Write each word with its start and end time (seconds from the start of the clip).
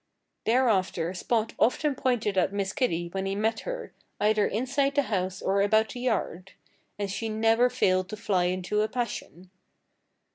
Thereafter 0.45 1.13
Spot 1.13 1.53
often 1.59 1.93
pointed 1.93 2.35
at 2.35 2.51
Miss 2.51 2.73
Kitty 2.73 3.09
when 3.09 3.27
he 3.27 3.35
met 3.35 3.59
her, 3.59 3.93
either 4.19 4.47
inside 4.47 4.95
the 4.95 5.03
house 5.03 5.43
or 5.43 5.61
about 5.61 5.89
the 5.89 5.99
yard. 5.99 6.53
And 6.97 7.11
she 7.11 7.29
never 7.29 7.69
failed 7.69 8.09
to 8.09 8.17
fly 8.17 8.45
into 8.45 8.81
a 8.81 8.87
passion. 8.87 9.51